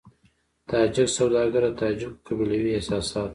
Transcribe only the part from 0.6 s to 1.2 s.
تاجک